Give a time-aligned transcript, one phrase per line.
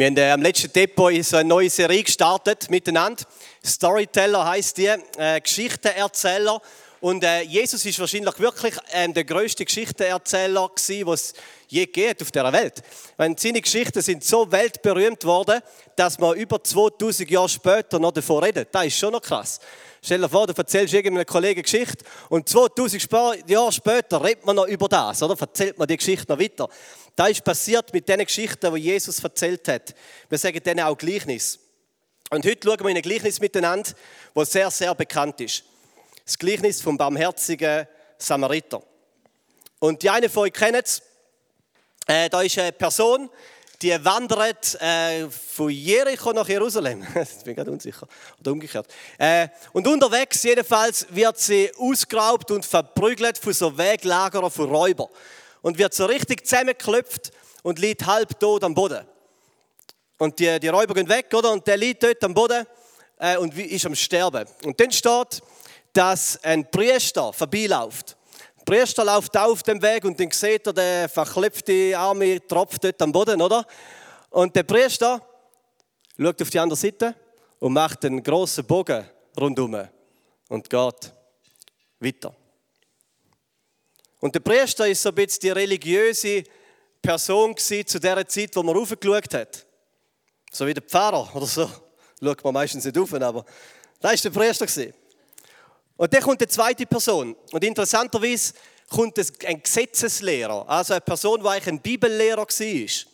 [0.00, 3.22] Wir haben äh, am letzten Depot so eine neue Serie gestartet miteinander.
[3.62, 6.62] Storyteller heißt die, äh, Geschichtenerzähler.
[7.02, 11.34] Und äh, Jesus ist wahrscheinlich wirklich ähm, der größte Geschichtenerzähler gewesen, was
[11.68, 12.82] je geht auf der Welt.
[13.18, 15.60] Wenn seine Geschichten sind so weltberühmt worden,
[15.96, 18.68] dass man über 2000 Jahre später noch davon redet.
[18.72, 19.60] Das ist schon noch krass.
[20.02, 23.06] Stell dir vor, du erzählst irgendeinem Kollegen Geschichte und 2000
[23.46, 25.38] Jahre später redet man noch über das, oder?
[25.38, 26.70] Erzählt man die Geschichte noch weiter.
[27.16, 29.94] Das ist passiert mit den Geschichten, die Jesus erzählt hat.
[30.28, 31.58] Wir sagen denen auch Gleichnis.
[32.30, 33.90] Und heute schauen wir in ein Gleichnis miteinander,
[34.34, 35.64] das sehr, sehr bekannt ist.
[36.24, 37.86] Das Gleichnis vom barmherzigen
[38.18, 38.82] Samariter.
[39.80, 41.02] Und die eine von euch kennt es.
[42.06, 43.28] Äh, da ist eine Person,
[43.82, 47.06] die wandert äh, von Jericho nach Jerusalem.
[47.14, 48.06] ich bin gerade unsicher.
[48.38, 48.86] Oder umgekehrt.
[49.18, 55.08] Äh, und unterwegs jedenfalls wird sie ausgeraubt und verprügelt von so Weglagerern, von Räubern.
[55.62, 57.32] Und wird so richtig zusammengeklopft
[57.62, 59.06] und liegt halb tot am Boden.
[60.18, 61.52] Und die, die Räuber gehen weg, oder?
[61.52, 62.66] Und der liegt dort am Boden
[63.18, 64.46] äh, und ist am Sterben.
[64.64, 65.42] Und dann steht,
[65.92, 68.16] dass ein Priester vorbeiläuft.
[68.58, 73.00] Der Priester läuft auf dem Weg und dann sieht er den verklopften arme Tropf dort
[73.02, 73.66] am Boden, oder?
[74.30, 75.20] Und der Priester
[76.18, 77.14] schaut auf die andere Seite
[77.58, 79.88] und macht einen großen Bogen rundum
[80.48, 81.12] und geht
[81.98, 82.34] weiter.
[84.20, 86.44] Und der Priester ist so ein bisschen die religiöse
[87.02, 89.66] Person zu der Zeit, wo man raufgeschaut hat.
[90.52, 91.70] So wie der Pfarrer oder so.
[92.22, 93.44] Schaut man meistens nicht auf, aber
[93.98, 94.66] da ist der Priester.
[95.96, 97.34] Und dann kommt die zweite Person.
[97.50, 98.54] Und interessanterweise
[98.88, 103.06] kommt ein Gesetzeslehrer, also eine Person, die eigentlich ein Bibellehrer war.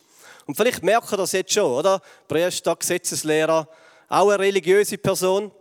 [0.47, 2.01] Und vielleicht merken ihr das jetzt schon, oder?
[2.27, 3.69] Priester, Gesetzeslehrer,
[4.09, 5.53] auch eine religiöse Person.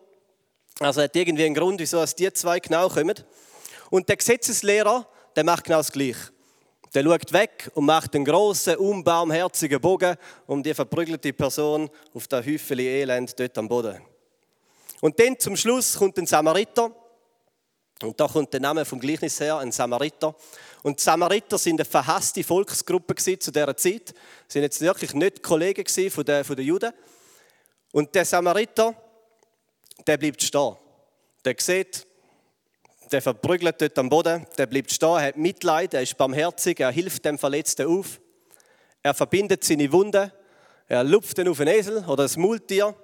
[0.80, 3.16] Also hat irgendwie einen Grund, wieso die zwei genau kommen.
[3.90, 6.32] Und der Gesetzeslehrer, der macht genau das Gleiche.
[6.94, 10.16] Der schaut weg und macht einen großen, unbarmherzigen Bogen
[10.48, 14.02] um die verprügelte Person auf der Häufeli Elend dort am Boden.
[15.02, 16.92] Und dann zum Schluss kommt ein Samariter.
[18.02, 20.36] Und da kommt der Name vom Gleichnis her, ein Samariter.
[20.84, 24.10] Und die Samariter sind eine verhasste Volksgruppe zu dieser Zeit.
[24.48, 26.94] Sie sind jetzt wirklich nicht Kollegen von den, von den Juden.
[27.92, 28.94] Und der Samariter,
[30.06, 30.76] der bleibt stehen.
[31.44, 32.06] Der sieht,
[33.12, 37.26] der verprügelt dort am Boden, der bleibt stehen, hat Mitleid, er ist barmherzig, er hilft
[37.26, 38.20] dem Verletzten auf.
[39.04, 40.32] Er verbindet seine Wunden,
[40.88, 42.96] er lupft ihn auf einen Esel oder ein Multier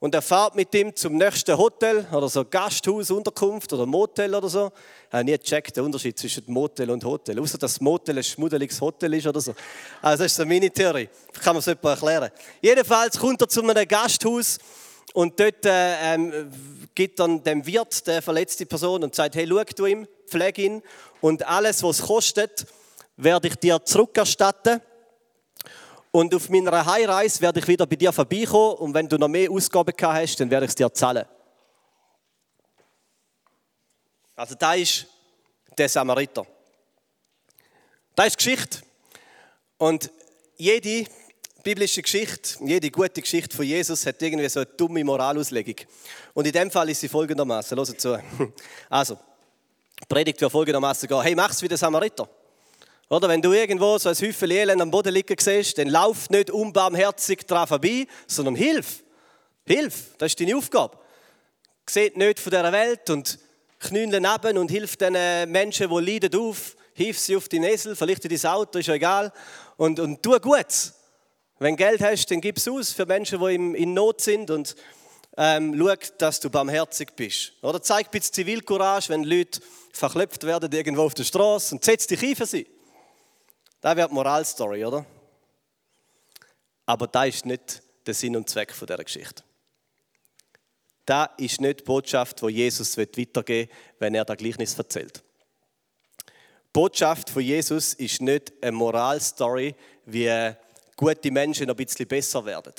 [0.00, 4.48] und er fährt mit ihm zum nächsten Hotel oder so Gasthaus, Unterkunft oder Motel oder
[4.48, 4.70] so.
[5.10, 8.24] Er hat nie gecheckt, den Unterschied zwischen Motel und Hotel, außer dass das Motel ein
[8.24, 9.54] schmuddeliges Hotel ist oder so.
[10.02, 11.08] Also das ist so meine Theorie,
[11.42, 12.30] kann man es jemand erklären.
[12.60, 14.58] Jedenfalls kommt er zu einem Gasthaus
[15.12, 16.50] und dort äh, ähm,
[16.94, 20.82] gibt dann dem Wirt der verletzte Person und sagt, hey, schau du ihm, pflege ihn
[21.20, 22.66] und alles, was es kostet,
[23.16, 24.80] werde ich dir zurückerstatten.
[26.10, 29.50] Und auf meiner Heimreise werde ich wieder bei dir vorbeikommen und wenn du noch mehr
[29.50, 31.24] Ausgaben gehabt hast, dann werde ich es dir zahlen.
[34.36, 35.06] Also da ist
[35.76, 36.46] der Samariter.
[38.14, 38.78] Da ist Geschichte.
[39.76, 40.10] Und
[40.56, 41.06] jede
[41.64, 45.76] biblische Geschichte, jede gute Geschichte von Jesus hat irgendwie so eine dumme Moralauslegung.
[46.34, 47.76] Und in dem Fall ist sie folgendermaßen.
[47.76, 48.18] Hört zu.
[48.90, 49.18] Also,
[50.08, 52.28] Predigt wird folgendermaßen gehen: Hey, mach's wie der Samariter.
[53.08, 56.50] Oder wenn du irgendwo so ein Häufchen Elend am Boden liegen siehst, dann lauf nicht
[56.50, 59.02] unbarmherzig dran vorbei, sondern hilf.
[59.66, 60.96] Hilf, das ist deine Aufgabe.
[61.88, 63.38] Seht nicht von dieser Welt und
[63.78, 66.76] knünle neben und hilf den Menschen, die leiden, auf.
[66.94, 69.32] Hilf sie auf den Esel, vielleicht in dein Auto, ist ja egal.
[69.76, 70.94] Und, und tu Gutes.
[71.58, 74.74] Wenn Geld hast, dann gib es aus für Menschen, die in Not sind und
[75.36, 77.52] ähm, schau, dass du barmherzig bist.
[77.62, 79.60] Oder zeig ein bisschen Zivilcourage, wenn Leute
[79.92, 82.66] verklopft werden irgendwo auf der Straße und setz dich ein für sie.
[83.80, 85.04] Das wäre die Moralstory, oder?
[86.86, 89.42] Aber das ist nicht der Sinn und Zweck dieser Geschichte.
[91.06, 95.22] Das ist nicht die Botschaft, die Jesus weitergeben will, wenn er das Gleichnis erzählt.
[96.26, 96.32] Die
[96.72, 99.74] Botschaft von Jesus ist nicht eine Moralstory,
[100.06, 100.54] wie
[100.96, 102.74] gute Menschen ein bisschen besser werden.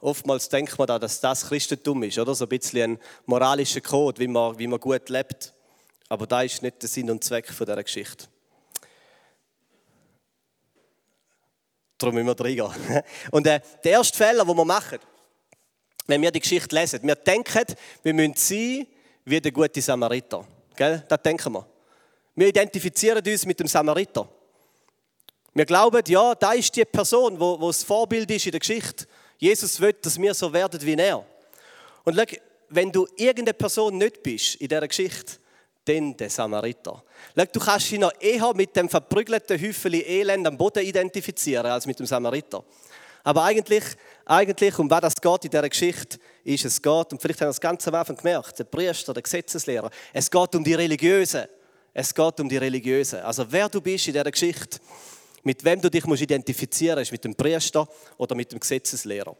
[0.00, 2.34] Oftmals denkt man da, dass das Christentum ist, oder?
[2.34, 5.54] So ein bisschen ein moralischer Code, wie man, wie man gut lebt.
[6.08, 8.26] Aber da ist nicht der Sinn und Zweck von dieser Geschichte.
[11.96, 13.02] Darum müssen wir reingehen.
[13.30, 14.98] Und äh, der erste Fehler, den wir machen,
[16.06, 17.64] wenn wir die Geschichte lesen, wir denken,
[18.02, 18.86] wir müssen sein
[19.24, 20.46] wie der gute Samariter.
[20.76, 21.04] Gell?
[21.08, 21.66] Das denken wir.
[22.34, 24.28] Wir identifizieren uns mit dem Samariter.
[25.54, 29.06] Wir glauben, ja, da ist die Person, wo, wo das Vorbild ist in der Geschichte.
[29.38, 31.24] Jesus will, dass wir so werden wie er.
[32.02, 32.24] Und schau,
[32.70, 35.34] wenn du irgendeine Person nicht bist in dieser Geschichte,
[35.84, 37.04] dann der Samariter.
[37.36, 41.86] Schau, du kannst dich noch eher mit dem verprügelten Häufchen Elend am Boden identifizieren als
[41.86, 42.64] mit dem Samariter.
[43.22, 43.84] Aber eigentlich,
[44.26, 47.50] eigentlich um was das geht in dieser Geschichte, ist es geht, und vielleicht haben wir
[47.50, 51.44] das ganz am Anfang gemerkt, der Priester, der Gesetzeslehrer, es geht um die Religiösen.
[51.96, 53.20] Es geht um die Religiösen.
[53.20, 54.80] Also wer du bist in dieser Geschichte,
[55.44, 59.36] mit wem du dich musst identifizieren musst, mit dem Priester oder mit dem Gesetzeslehrer,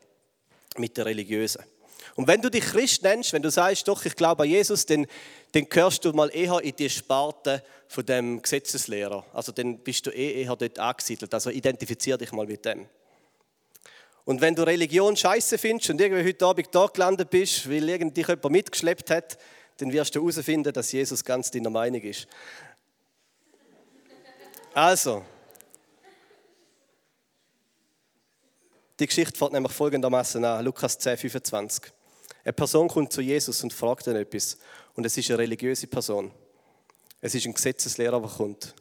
[0.77, 1.65] mit der Religiösen.
[2.15, 5.07] Und wenn du dich Christ nennst, wenn du sagst, doch, ich glaube an Jesus, dann,
[5.53, 9.25] dann gehörst du mal eher in die Sparte von dem Gesetzeslehrer.
[9.33, 11.35] Also dann bist du eh eher dort angesiedelt.
[11.35, 12.87] Also identifizier dich mal mit dem.
[14.25, 18.23] Und wenn du Religion scheiße findest und irgendwie heute Abend da gelandet bist, weil irgendwie
[18.23, 19.39] dich jemand mitgeschleppt hat,
[19.79, 22.27] dann wirst du herausfinden, dass Jesus ganz deiner Meinung ist.
[24.73, 25.25] Also,
[29.01, 31.93] die Geschichte fängt nämlich folgendermaßen an, Lukas 10, 25.
[32.45, 34.57] Eine Person kommt zu Jesus und fragt ihn etwas.
[34.95, 36.31] Und es ist eine religiöse Person.
[37.21, 38.75] Es ist ein Gesetzeslehrer, der kommt.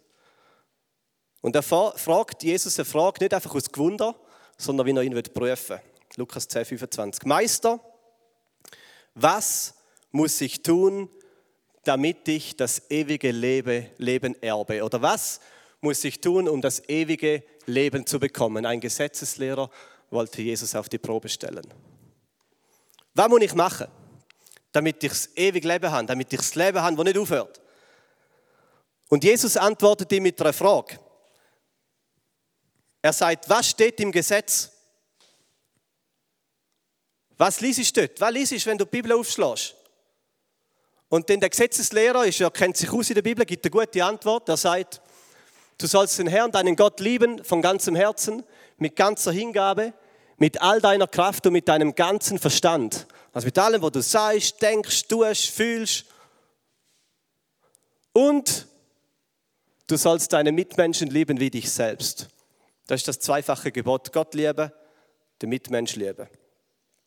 [1.42, 4.16] Und er fragt Jesus eine Frage nicht einfach aus Gewunder,
[4.58, 5.82] sondern wie er ihn prüfen will.
[6.16, 7.24] Lukas 10, 25.
[7.26, 7.80] Meister,
[9.16, 9.74] was
[10.12, 11.10] muss ich tun,
[11.84, 14.84] damit ich das ewige Leben erbe?
[14.84, 15.40] Oder was
[15.82, 18.66] muss ich tun, um das ewige Leben zu bekommen?
[18.66, 19.70] Ein Gesetzeslehrer
[20.14, 21.68] wollte Jesus auf die Probe stellen.
[23.14, 23.88] Was muss ich machen,
[24.72, 27.62] damit ich das ewige Leben habe, damit ich das Leben habe, das nicht aufhört?
[29.10, 31.00] Und Jesus antwortet ihm mit einer Frage.
[33.02, 34.72] Er sagt, was steht im Gesetz?
[37.38, 38.22] Was liest du dort?
[38.22, 39.76] Was liest du, wenn du die Bibel aufschlägst?
[41.10, 44.04] Und dann der Gesetzeslehrer, ist, er kennt sich aus in der Bibel, gibt eine gute
[44.04, 44.50] Antwort.
[44.50, 45.00] Er sagt,
[45.78, 48.44] du sollst den Herrn, deinen Gott lieben von ganzem Herzen,
[48.78, 49.94] mit ganzer Hingabe,
[50.38, 53.08] mit all deiner Kraft und mit deinem ganzen Verstand.
[53.32, 56.06] Also mit allem, was du sagst, denkst, tust, fühlst.
[58.14, 58.68] Und
[59.88, 62.30] du sollst deine Mitmenschen lieben wie dich selbst.
[62.88, 64.12] Das ist das zweifache Gebot.
[64.12, 64.72] Gott lieben,
[65.42, 66.28] den Mitmensch lieben.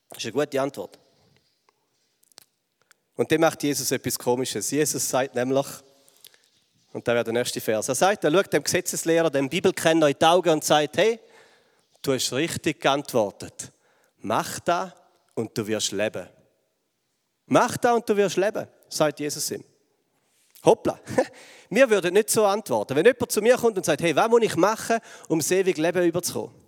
[0.08, 0.98] Das ist eine gute Antwort.
[3.16, 4.70] Und dann macht Jesus etwas Komisches.
[4.70, 5.66] Jesus sagt nämlich,
[6.92, 10.16] und da wäre der nächste Vers, er sagt, er schaut dem Gesetzeslehrer, dem Bibelkenner in
[10.18, 11.20] die Augen und sagt, hey,
[12.06, 13.72] du hast richtig geantwortet.
[14.18, 14.92] Mach das
[15.34, 16.28] und du wirst leben.
[17.46, 19.64] Mach das und du wirst leben, sagt Jesus ihm.
[20.64, 20.98] Hoppla,
[21.70, 22.96] wir würden nicht so antworten.
[22.96, 24.98] Wenn jemand zu mir kommt und sagt, hey, was muss ich machen,
[25.28, 26.66] um das ewige Leben überzukommen?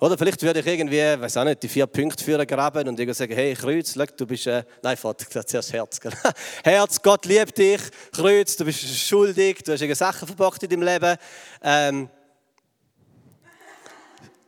[0.00, 3.14] Oder vielleicht würde ich irgendwie, weiß auch nicht, die vier Punkte führen graben und irgendwie
[3.14, 5.98] sagen, hey Kreuz, schau, du bist, äh, nein, Vater, gesagt zuerst Herz.
[6.64, 7.80] Herz, Gott liebt dich,
[8.12, 11.16] Kreuz, du bist schuldig, du hast irgendwie Sachen verbockt in deinem Leben.
[11.62, 12.08] Ähm,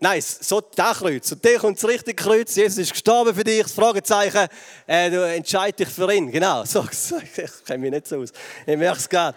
[0.03, 1.31] Nein, so der Kreuz.
[1.31, 2.57] Und der kommt das richtige Kreuz.
[2.57, 3.63] Jesus ist gestorben für dich.
[3.63, 4.49] Das Fragezeichen.
[4.87, 6.31] Äh, du entscheidest dich für ihn.
[6.33, 6.65] Genau.
[6.71, 6.87] So,
[7.19, 8.31] ich kenne mich nicht so aus.
[8.67, 9.37] Ich merke es gerade.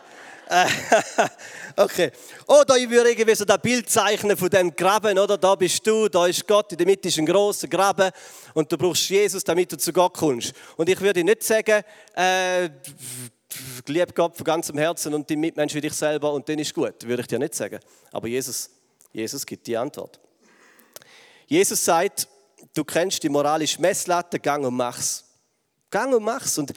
[1.76, 2.12] okay.
[2.48, 5.38] Oder ich würde irgendwie so das Bild zeichnen von dem Graben, oder?
[5.38, 8.12] Da bist du, da ist Gott, in der Mitte ist ein großer Graben
[8.54, 10.54] und du brauchst Jesus, damit du zu Gott kommst.
[10.78, 11.84] Und ich würde nicht sagen,
[12.16, 12.70] äh,
[13.88, 17.06] lieb Gott von ganzem Herzen und die Mitmenschen wie dich selber und dann ist gut.
[17.06, 17.80] Würde ich dir nicht sagen.
[18.12, 18.70] Aber Jesus,
[19.12, 20.20] Jesus gibt die Antwort.
[21.54, 22.28] Jesus sagt,
[22.74, 25.24] du kennst die moralische Messlatte, gang und mach's.
[25.92, 26.58] Gang und mach's.
[26.58, 26.74] Und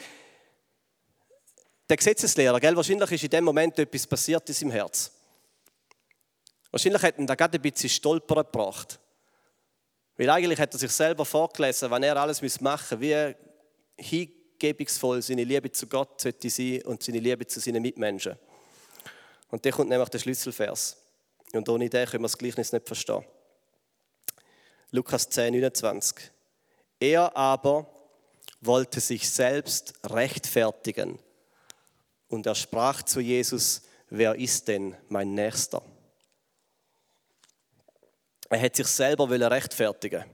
[1.88, 5.10] der Gesetzeslehrer, gell, wahrscheinlich ist in dem Moment etwas passiert in seinem Herz.
[6.70, 9.00] Wahrscheinlich hat ihn da gerade ein bisschen Stolpern gebracht.
[10.18, 13.34] Weil eigentlich hat er sich selber vorgelesen, wenn er alles machen müsste, wie
[13.96, 18.36] hingebungsvoll seine Liebe zu Gott sollte sein und seine Liebe zu seinen Mitmenschen.
[19.48, 20.98] Und da kommt nämlich der Schlüsselvers.
[21.54, 23.24] Und ohne den können wir das Gleichnis nicht verstehen.
[24.96, 26.30] Lukas 10, 29.
[26.98, 27.86] Er aber
[28.62, 31.18] wollte sich selbst rechtfertigen
[32.28, 35.82] und er sprach zu Jesus, wer ist denn mein Nächster?
[38.48, 40.24] Er hat sich selber rechtfertigen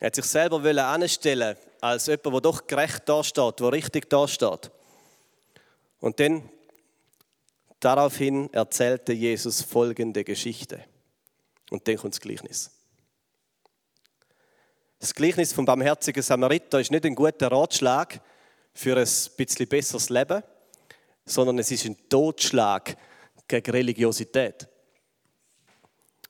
[0.00, 4.72] Er hat sich selber anstellen als jemand, der doch gerecht dasteht, der richtig dasteht.
[6.00, 6.50] Und dann
[7.78, 10.82] daraufhin erzählte Jesus folgende Geschichte.
[11.70, 12.75] Und dann kommt das Gleichnis.
[14.98, 18.20] Das Gleichnis vom barmherzigen Samariter ist nicht ein guter Ratschlag
[18.72, 20.42] für ein bisschen besseres Leben,
[21.24, 22.96] sondern es ist ein Totschlag
[23.46, 24.68] gegen Religiosität.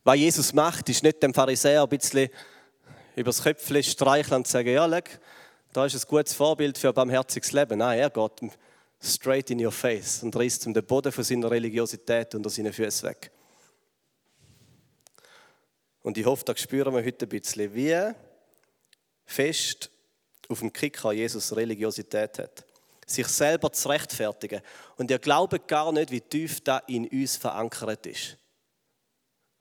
[0.02, 2.28] Was Jesus macht, ist nicht dem Pharisäer ein bisschen
[3.14, 5.18] übers Köpfchen streicheln und sagen, ja, leg,
[5.72, 7.78] da ist ein gutes Vorbild für ein barmherziges Leben.
[7.78, 8.52] Nein, er geht
[9.00, 13.08] straight in your face und reißt ihm den Boden von seiner Religiosität unter seinen Füßen
[13.08, 13.30] weg.
[16.02, 18.12] Und ich hoffe, da spüren wir heute ein bisschen, wie
[19.26, 19.90] fest
[20.48, 22.64] auf dem Kicker Jesus Religiosität hat
[23.06, 24.60] sich selber zu rechtfertigen.
[24.96, 28.36] Und ihr glaubt gar nicht, wie tief da in uns verankert ist.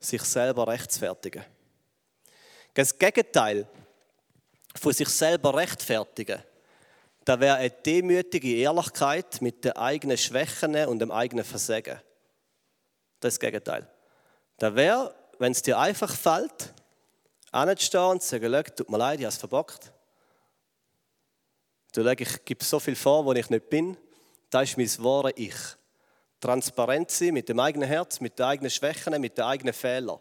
[0.00, 1.44] Sich selber rechtfertigen.
[2.74, 3.66] Das Gegenteil
[4.74, 6.42] von sich selber rechtfertigen,
[7.24, 12.00] da wäre eine demütige Ehrlichkeit mit den eigenen Schwächen und dem eigenen Versagen.
[13.20, 13.88] Das ist das Gegenteil.
[14.58, 16.74] Da wäre, wenn es dir einfach fällt,
[17.52, 19.92] anzustehen und zu sagen, tut mir leid, ich habe es verbockt.
[21.92, 23.96] Du ich gebe so viel vor, wo ich nicht bin.
[24.50, 25.54] Das ist mein wahres Ich.
[26.40, 30.18] Transparent sein mit dem eigenen Herz, mit den eigenen Schwächen, mit den eigenen Fehlern.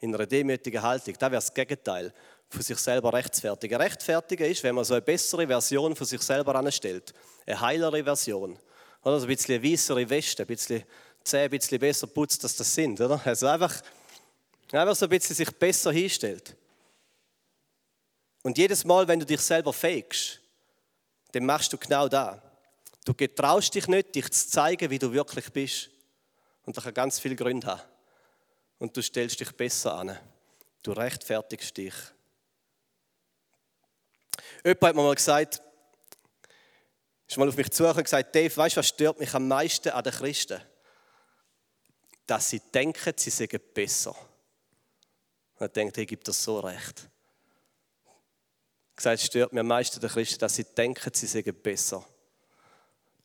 [0.00, 1.14] In einer demütigen Haltung.
[1.14, 2.12] Das wäre das Gegenteil
[2.48, 3.80] von sich selber rechtfertigen.
[3.80, 7.14] Rechtfertigen ist, wenn man so eine bessere Version von sich selber anstellt.
[7.46, 8.58] Eine heilere Version.
[9.02, 10.82] Oder so ein bisschen weissere Weste, ein bisschen
[11.22, 13.00] Zähne ein bisschen besser putzt, als das sind.
[13.00, 13.20] Oder?
[13.24, 13.80] Also einfach,
[14.76, 16.56] einfach so ein bisschen sich besser hinstellt.
[18.42, 20.40] Und jedes Mal, wenn du dich selber fakest,
[21.32, 22.38] dann machst du genau das.
[23.04, 25.90] Du getraust dich nicht, dich zu zeigen, wie du wirklich bist.
[26.64, 27.82] Und das kann ganz viele Gründe haben.
[28.78, 30.18] Und du stellst dich besser an.
[30.82, 31.94] Du rechtfertigst dich.
[34.64, 35.62] Jemand hat mir mal gesagt,
[37.26, 39.90] ist mal auf mich zugekommen und gesagt, Dave, weißt du, was stört mich am meisten
[39.90, 40.60] an den Christen?
[42.26, 44.14] Dass sie denken, sie seien besser.
[45.58, 47.08] Und er denkt, ich gibt das so recht.
[48.96, 52.04] Gesagt, es stört mich am meisten den Christen, dass sie denken, sie seien besser.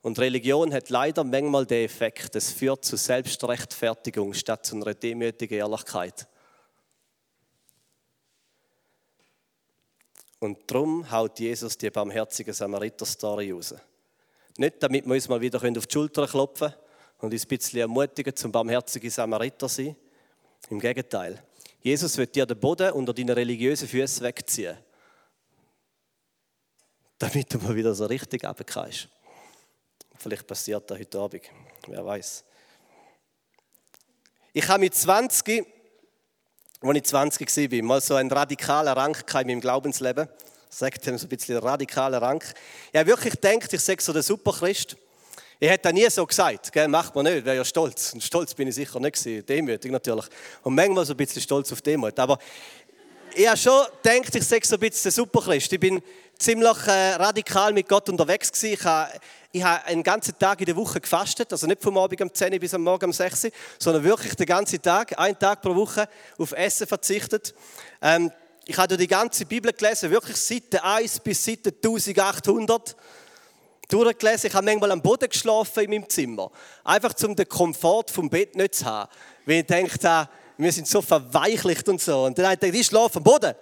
[0.01, 5.57] Und Religion hat leider manchmal den Effekt, es führt zu Selbstrechtfertigung statt zu einer demütigen
[5.57, 6.27] Ehrlichkeit.
[10.39, 13.75] Und darum haut Jesus die barmherzige Samariter-Story raus.
[14.57, 16.73] Nicht, damit wir uns mal wieder auf die Schulter klopfen
[17.19, 19.95] und uns ein bisschen ermutigen, zum barmherzigen Samariter zu sein.
[20.69, 21.43] Im Gegenteil.
[21.81, 24.77] Jesus wird dir den Boden unter deinen religiösen Füßen wegziehen.
[27.17, 29.09] Damit du mal wieder so richtig runterkommst.
[30.17, 31.43] Vielleicht passiert das heute Abend.
[31.87, 32.43] Wer weiß.
[34.51, 35.65] Ich habe mit 20,
[36.81, 40.27] als ich 20 war, mal so einen radikalen Rang in meinem Glaubensleben.
[40.69, 42.43] Sagt ihm so ein bisschen radikaler Rang.
[42.91, 44.97] Ich habe wirklich gedacht, ich sage so der Superchrist.
[45.61, 46.87] Ich hätte nie so gesagt, gell?
[46.87, 48.13] macht man nicht, wäre ja stolz.
[48.13, 50.25] Und stolz bin ich sicher nicht gewesen, demütig natürlich.
[50.63, 52.17] Und manchmal so ein bisschen stolz auf Demut.
[52.17, 52.39] Aber
[53.35, 55.73] ich habe schon gedacht, ich sage so ein bisschen Superchrist.
[55.73, 56.01] Ich bin
[56.37, 58.73] ziemlich äh, radikal mit Gott unterwegs gewesen.
[58.73, 59.11] Ich habe
[59.51, 62.57] ich habe einen ganzen Tag in der Woche gefastet, also nicht vom Abend um 10
[62.59, 63.47] bis am Morgen um 6,
[63.79, 67.53] sondern wirklich den ganzen Tag, einen Tag pro Woche auf Essen verzichtet.
[68.01, 68.31] Ähm,
[68.65, 72.95] ich habe die ganze Bibel gelesen, wirklich Seite 1 bis Seite 1800
[73.89, 74.47] durchgelesen.
[74.47, 76.49] Ich habe manchmal am Boden geschlafen in meinem Zimmer.
[76.83, 79.09] Einfach um den Komfort vom Bett nicht zu haben.
[79.45, 82.23] Weil ich denke, wir sind so verweichlicht und so.
[82.25, 83.55] Und dann habe ich gedacht, ich schlafe am Boden.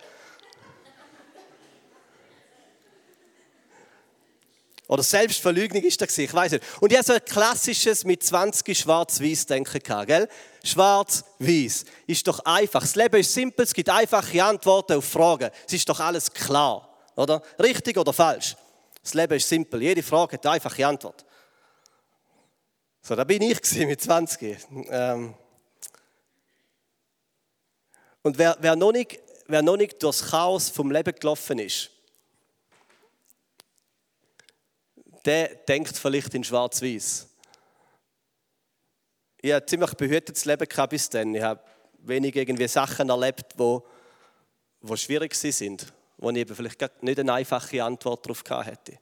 [4.88, 6.64] Oder Selbstverleugnung ist das ich weiß nicht.
[6.80, 10.30] Und ich habe so ein klassisches mit 20 Schwarz-Weiß-Denken gehabt, gell?
[10.64, 11.86] Schwarz-Weiß.
[12.08, 12.82] Ist doch einfach.
[12.82, 15.50] Das Leben ist simpel, es gibt einfache Antworten auf Fragen.
[15.66, 17.42] Es ist doch alles klar, oder?
[17.60, 18.56] Richtig oder falsch?
[19.08, 19.82] Das Leben ist simpel.
[19.82, 21.26] Jede Frage hat eine einfache Antwort.
[23.02, 24.58] So, da bin ich mit 20.
[24.90, 25.34] Ähm
[28.22, 31.90] und wer, wer, noch nicht, wer noch nicht durchs Chaos vom Leben gelaufen ist,
[35.24, 37.30] der denkt vielleicht in Schwarz-Weiß.
[39.42, 41.34] Ich habe ein ziemlich behütetes Leben bis dann.
[41.34, 41.62] Ich habe
[42.00, 43.88] wenig Sachen erlebt, wo,
[44.82, 49.00] wo schwierig sind, wo ich eben vielleicht nicht eine einfache Antwort darauf hätte.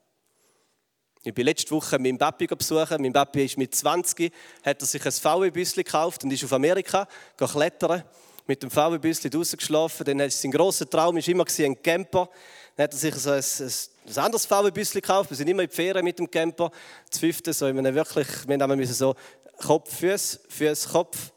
[1.22, 3.02] Ich bin letzte Woche meinen Papi besuchen.
[3.02, 4.32] Mein Papi ist mit 20,
[4.64, 8.04] hat er sich ein VW-Büsschen gekauft und ist auf Amerika klettern.
[8.46, 10.04] Mit dem VW-Büsschen draußen geschlafen.
[10.04, 12.28] Dann sein grosser Traum war immer ein Camper.
[12.76, 13.72] Dann hat er sich so ein, ein,
[14.06, 15.30] ein anderes VW-Büsschen gekauft.
[15.30, 16.70] Wir sind immer in die Ferien mit dem Camper.
[17.10, 19.16] Das fünfte, so einem wirklich, wir haben so
[19.56, 21.32] Kopf, Füße, Füße, Kopf.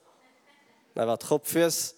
[0.99, 1.55] Nein, warte, Kopf.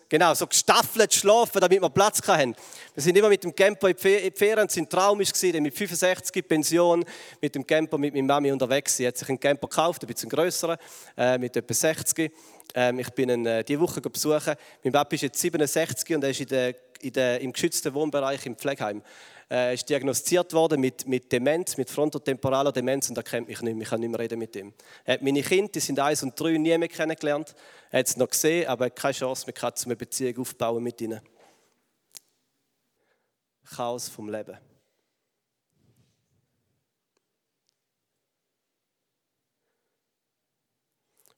[0.07, 2.53] Genau, so gestaffelt schlafen, damit wir Platz haben.
[2.93, 4.69] Wir sind immer mit dem Camper in die Ferien.
[4.69, 7.03] Sein Traum war, mit 65 Pension
[7.41, 8.97] mit dem Camper mit meiner Mami unterwegs.
[8.97, 10.77] Sie hat sich einen Camper gekauft, ein bisschen größeren,
[11.17, 12.31] äh, mit etwa 60.
[12.75, 14.53] Ähm, ich bin ihn äh, diese Woche besuchen.
[14.83, 18.45] Mein Papa ist jetzt 67 und er ist in der, in der, im geschützten Wohnbereich
[18.45, 19.01] im Pflegeheim.
[19.51, 23.73] Er ist diagnostiziert worden mit, mit Demenz, mit frontotemporaler Demenz und er kennt mich nicht
[23.73, 24.73] mehr, ich kann nicht mehr reden mit ihm.
[25.03, 27.53] Er hat meine Kinder, die sind eins und drei, nie mehr kennengelernt.
[27.89, 31.01] Er hat es noch gesehen, aber er keine Chance mehr gehabt, eine Beziehung aufzubauen mit
[31.01, 31.19] ihnen.
[33.65, 34.57] Chaos vom Leben.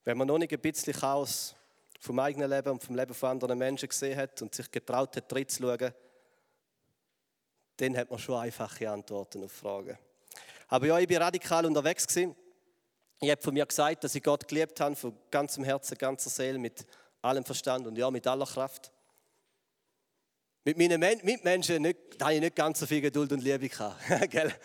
[0.04, 1.56] Wenn man noch nicht ein bisschen Chaos
[2.00, 5.32] vom eigenen Leben und vom Leben von anderen Menschen gesehen hat und sich getraut hat,
[5.32, 5.94] drin zu schauen,
[7.78, 9.98] dann hat man schon einfache Antworten auf Fragen.
[10.68, 12.36] Aber ja, ich bin radikal unterwegs gewesen.
[13.20, 16.58] Ich habe von mir gesagt, dass ich Gott geliebt habe, von ganzem Herzen, ganzer Seele,
[16.58, 16.86] mit
[17.22, 18.92] allem Verstand und ja, mit aller Kraft.
[20.66, 23.98] Mit meinen Mitmenschen nicht, da habe ich nicht ganz so viel Geduld und Liebe gehabt.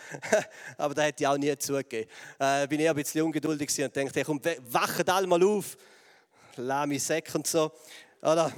[0.78, 2.08] Aber da hätte ich auch nie zugegeben.
[2.38, 5.76] Äh, bin eher ein bisschen ungeduldig und dachte, hey, komm, wacht alle mal auf.
[6.86, 7.72] Mich Säck und so.
[8.22, 8.52] Oder?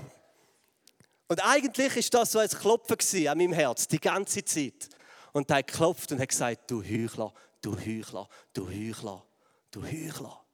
[1.31, 4.89] Und eigentlich ist das so ein Klopfen an meinem Herz, die ganze Zeit.
[5.33, 7.33] Und er hat geklopft und hat gesagt, du Heuchler,
[7.63, 9.25] du Heuchler, du Heuchler,
[9.71, 10.45] du Heuchler.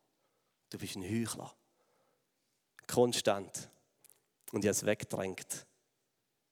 [0.68, 1.50] Du bist ein Heuchler.
[2.86, 3.70] Konstant.
[4.52, 5.66] Und ich habe es weggedrängt.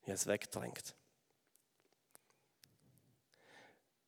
[0.00, 0.94] Ich habe es weggedrängt.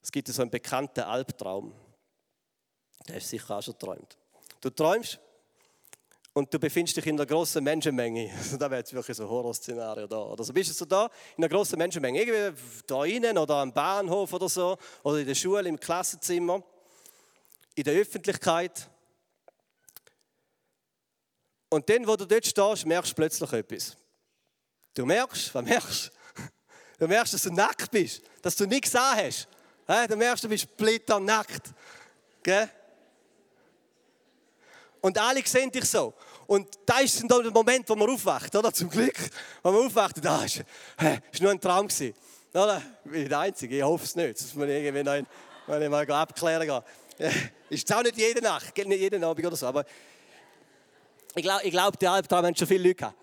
[0.00, 1.74] Es gibt so einen bekannten Albtraum.
[3.06, 4.16] Der ist sicher auch schon geträumt.
[4.62, 5.20] Du träumst
[6.36, 8.30] und du befindest dich in einer großen Menschenmenge.
[8.36, 10.18] Also da wäre jetzt wirklich so ein Horrorszenario da.
[10.18, 12.22] Oder so bist du so da in einer großen Menschenmenge.
[12.22, 14.76] Irgendwie da innen oder am Bahnhof oder so.
[15.02, 16.62] Oder in der Schule, im Klassenzimmer.
[17.74, 18.86] In der Öffentlichkeit.
[21.70, 23.96] Und dann, wo du dort stehst, merkst du plötzlich etwas.
[24.92, 26.12] Du merkst, was merkst
[26.98, 27.06] du?
[27.08, 29.48] merkst, dass du nackt bist, dass du nichts an hast.
[30.06, 30.68] Du merkst, du bist
[31.18, 31.72] nackt.
[32.42, 32.68] Gell?
[35.00, 36.14] Und alle sehen dich so.
[36.46, 38.72] Und da ist dann der Moment, wo man aufwacht, oder?
[38.72, 39.16] Zum Glück.
[39.62, 40.64] Wo man aufwacht, da ist,
[40.98, 42.14] äh, ist nur ein Traum gewesen.
[42.52, 42.82] Oder?
[43.04, 44.36] Ich bin der Einzige, ich hoffe es nicht.
[44.36, 45.26] Das muss man irgendwie noch,
[45.66, 47.32] wenn ich mal abklären gehe.
[47.70, 49.66] Ist auch nicht jede Nacht, nicht jeden Abend oder so.
[49.66, 49.84] Aber
[51.34, 53.16] ich glaube, ich glaub, die Albtraum haben schon viele Leute gehabt.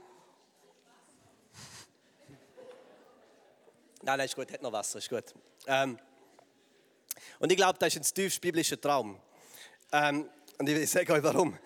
[4.01, 5.33] Nein, nein, ist gut, hat noch Wasser, ist gut.
[5.65, 5.97] Ähm,
[7.39, 9.17] und ich glaube, das ist ein tiefst biblischer Traum.
[9.93, 11.57] Ähm, und ich sage euch warum.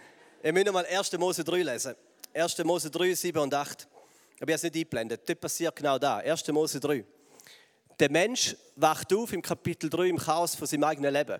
[0.41, 1.11] Wir müssen mal 1.
[1.17, 1.95] Mose 3 lesen.
[2.33, 2.63] 1.
[2.63, 3.87] Mose 3, 7 und 8.
[4.35, 5.21] Ich habe es nicht eingeblendet.
[5.27, 6.17] Dort passiert genau da.
[6.17, 6.47] 1.
[6.49, 7.03] Mose 3.
[7.99, 11.39] Der Mensch wacht auf im Kapitel 3 im Chaos von seinem eigenen Leben.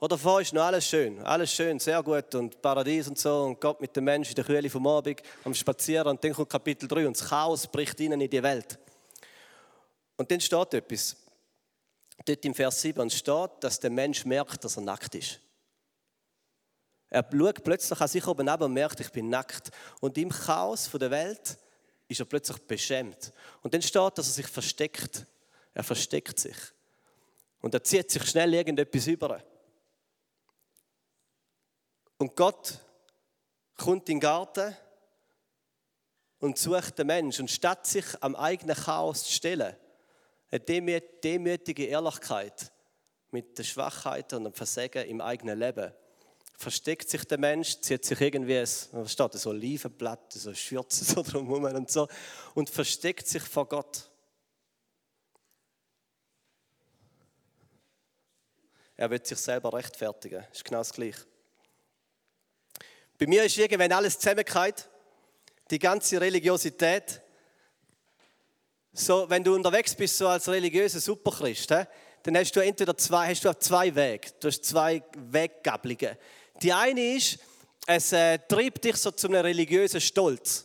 [0.00, 3.60] Oder vorher ist noch alles schön, alles schön, sehr gut und Paradies und so und
[3.60, 6.88] Gott mit dem Menschen in der Kühle vom Abend am Spazieren und dann kommt Kapitel
[6.88, 8.78] 3 und das Chaos bricht ihnen in die Welt.
[10.16, 11.16] Und dann steht etwas.
[12.24, 15.40] Dort im Vers 7 steht, dass der Mensch merkt, dass er nackt ist.
[17.14, 19.70] Er schaut plötzlich an sich oben ab und merkt, ich bin nackt.
[20.00, 21.56] Und im Chaos der Welt
[22.08, 23.32] ist er plötzlich beschämt.
[23.62, 25.24] Und dann steht, dass er sich versteckt.
[25.74, 26.56] Er versteckt sich.
[27.60, 29.40] Und er zieht sich schnell irgendetwas über.
[32.18, 32.80] Und Gott
[33.76, 34.76] kommt in den Garten
[36.40, 37.42] und sucht den Menschen.
[37.42, 39.76] Und statt sich am eigenen Chaos zu stellen,
[40.50, 42.72] eine demütige Ehrlichkeit
[43.30, 45.92] mit der Schwachheit und dem Versagen im eigenen Leben.
[46.56, 51.22] Versteckt sich der Mensch, zieht sich irgendwie ein, was steht, so Olivenblatt, so Schürze so
[51.22, 52.08] drumherum und so
[52.54, 54.10] und versteckt sich vor Gott.
[58.96, 60.44] Er wird sich selber rechtfertigen.
[60.52, 61.26] Ist genau das Gleiche.
[63.18, 64.74] Bei mir ist irgendwann alles zusammengekommen,
[65.70, 67.20] die ganze Religiosität,
[68.92, 73.44] so, wenn du unterwegs bist so als religiöser Superchrist, dann hast du entweder zwei, hast
[73.44, 74.28] du zwei Wege.
[74.38, 76.16] Du hast zwei Weggabelungen.
[76.62, 77.38] Die eine ist,
[77.86, 80.64] es äh, treibt dich so zu einem religiösen Stolz.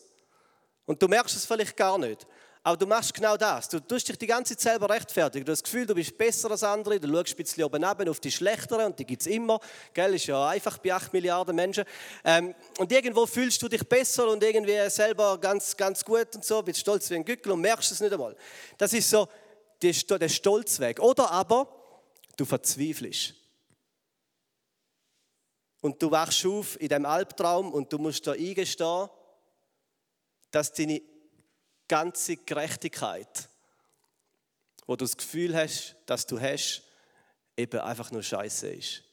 [0.85, 2.25] Und du merkst es vielleicht gar nicht.
[2.61, 3.69] Aber du machst genau das.
[3.69, 5.45] Du tust dich die ganze Zeit selber rechtfertigen.
[5.45, 6.99] Du hast das Gefühl, du bist besser als andere.
[6.99, 9.59] Du schaust ein bisschen oben ab auf die Schlechteren und die gibt es immer.
[9.93, 11.85] Gell, ist ja einfach bei 8 Milliarden Menschen.
[12.23, 16.61] Ähm, und irgendwo fühlst du dich besser und irgendwie selber ganz, ganz gut und so.
[16.61, 18.35] Bist stolz wie ein Gückel und merkst es nicht einmal.
[18.77, 19.27] Das ist so
[19.81, 20.99] der Stolzweg.
[20.99, 21.67] Oder aber
[22.35, 23.38] du verzweifelst.
[25.81, 29.09] Und du wachst auf in dem Albtraum und du musst da eingestehen,
[30.51, 31.01] dass deine
[31.87, 33.49] ganze Gerechtigkeit,
[34.85, 36.83] wo du das Gefühl hast, dass du hast,
[37.55, 39.03] eben einfach nur Scheiße ist.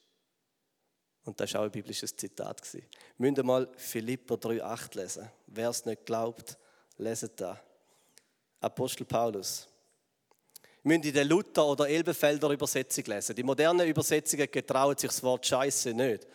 [1.25, 2.63] Und das war auch ein biblisches Zitat.
[2.73, 2.83] Wir
[3.19, 5.29] müssen mal Philippa 3,8 lesen.
[5.49, 6.57] Wer es nicht glaubt,
[6.99, 7.61] leset da.
[8.61, 9.67] Apostel Paulus.
[10.85, 13.35] Wir müssen in der Luther- oder Elbefelder Übersetzung lesen.
[13.35, 16.29] Die modernen Übersetzungen getrauen sich das Wort Scheiße nicht.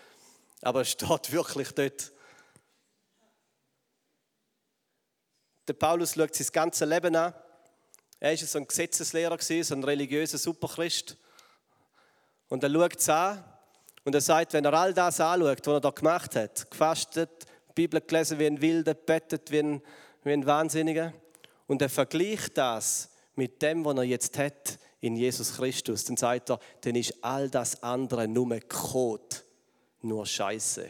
[0.62, 2.12] Aber es steht wirklich dort.
[5.68, 7.34] Der Paulus schaut sein ganzes Leben an.
[8.20, 11.18] Er war so ein Gesetzeslehrer, so ein religiöser Superchrist.
[12.50, 13.44] Und er schaut es an
[14.04, 17.30] und er sagt, wenn er all das anschaut, was er da gemacht hat, gefastet,
[17.70, 19.82] die Bibel gelesen wie ein Wilder, bettet wie ein,
[20.24, 21.14] wie ein Wahnsinniger,
[21.68, 26.50] und er vergleicht das mit dem, was er jetzt hat in Jesus Christus, dann sagt
[26.50, 29.38] er, dann ist all das andere nur Code,
[30.04, 30.90] nur Scheiße.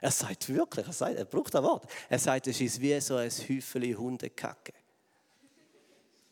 [0.00, 1.90] Er sagt wirklich, er, sagt, er braucht ein Wort.
[2.08, 4.72] Er sagt, es ist wie so ein Häufchen Hundekacke.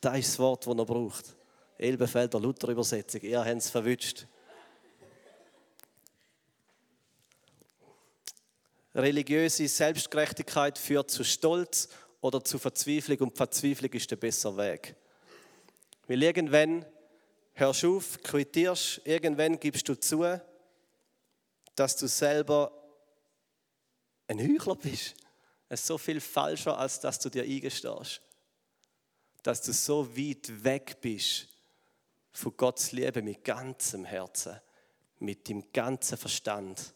[0.01, 1.37] Das ist das Wort, das er braucht.
[1.79, 3.23] Elbefelder Luther-Übersetzung.
[3.23, 4.27] Ihr habt es verwünscht.
[8.95, 11.89] Religiöse Selbstgerechtigkeit führt zu Stolz
[12.21, 14.95] oder zu Verzweiflung und Verzweiflung ist der bessere Weg.
[16.07, 16.85] Weil irgendwann
[17.55, 20.41] hörst du auf, quittierst, irgendwann gibst du zu,
[21.75, 22.73] dass du selber
[24.27, 25.15] ein Heuchler bist.
[25.69, 28.21] Es ist so viel falscher, als dass du dir eingestehst.
[29.43, 31.49] Dass du so weit weg bist
[32.33, 34.61] von Gottes Liebe mit ganzem Herzen,
[35.19, 36.95] mit dem ganzen Verstand,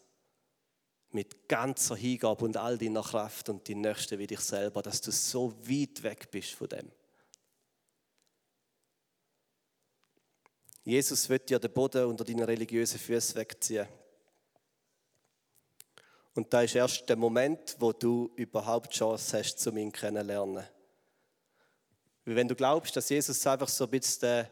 [1.11, 5.11] mit ganzer Hingabe und all deiner Kraft und die Nächste wie dich selber, dass du
[5.11, 6.91] so weit weg bist von dem.
[10.83, 13.87] Jesus wird dir den Boden unter deinen religiösen Füßen wegziehen.
[16.39, 20.65] Und da ist erst der Moment, wo du überhaupt Chance hast, zu ihm kennenlernen.
[22.23, 24.51] Weil wenn du glaubst, dass Jesus einfach so ein bisschen der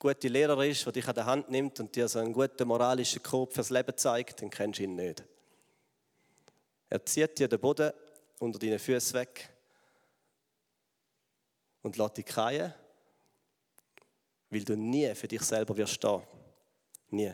[0.00, 3.22] gute Lehrer ist, der dich an der Hand nimmt und dir so einen guten moralischen
[3.22, 5.22] Code fürs Leben zeigt, dann kennst du ihn nicht.
[6.90, 7.92] Er zieht dir den Boden
[8.40, 9.48] unter deinen Füßen weg
[11.82, 12.74] und lässt dich fallen
[14.50, 16.20] weil du nie für dich selber wirst stehen.
[17.10, 17.32] Nie.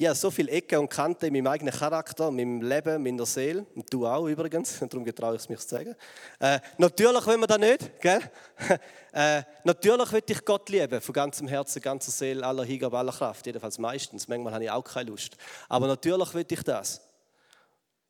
[0.00, 3.02] Ich habe so viele Ecken und Kanten in meinem eigenen Charakter, in meinem Leben, in
[3.02, 3.66] meiner Seele.
[3.74, 5.96] Und du auch übrigens, darum getraue ich es mich zu sagen.
[6.38, 8.20] Äh, natürlich wollen wir das nicht, gell?
[9.12, 13.44] äh, natürlich will ich Gott lieben, von ganzem Herzen, ganzer Seele, aller Hingabe, aller Kraft.
[13.44, 14.28] Jedenfalls meistens.
[14.28, 15.36] Manchmal habe ich auch keine Lust.
[15.68, 17.00] Aber natürlich will ich das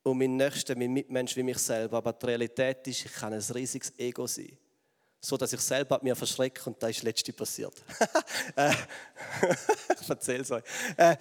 [0.03, 1.96] und mein Nächster, mein Mitmensch wie mich selber.
[1.96, 4.59] Aber die Realität ist, ich kann ein riesiges Ego sein.
[5.22, 7.83] So dass ich selber mir verschrecke und da ist das letzte passiert.
[8.57, 8.72] Äh,
[10.01, 10.64] ich erzähle es euch.
[10.96, 11.16] Äh,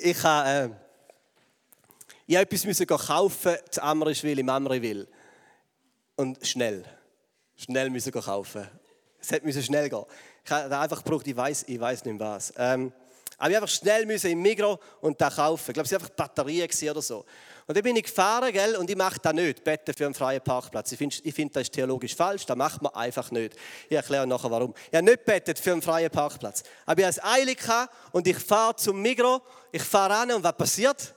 [0.00, 0.68] ich habe äh,
[2.26, 5.06] ich etwas müssen kaufen zu Amriswil im Amriswil.
[6.16, 6.84] Und schnell.
[7.56, 8.66] Schnell müssen kaufen.
[9.20, 10.04] Es musste schnell gehen.
[10.44, 12.52] Ich habe einfach gebraucht, ich weiß, ich nicht was.
[12.56, 12.92] Ähm,
[13.36, 15.70] aber ich einfach schnell müssen im Migro und da kaufen.
[15.70, 17.24] Ich glaube, es waren einfach Batterien oder so.
[17.66, 20.42] Und dann bin ich gefahren, gell, und ich mache das nicht, beten für einen freien
[20.42, 20.92] Parkplatz.
[20.92, 23.56] Ich finde, ich find, das ist theologisch falsch, das macht man einfach nicht.
[23.88, 24.74] Ich erkläre nachher, warum.
[24.90, 26.62] Ich habe nicht betet für einen freien Parkplatz.
[26.84, 27.54] Aber ich hatte Eile
[28.12, 29.40] und ich fahre zum Migro,
[29.72, 31.14] ich fahre an und was passiert?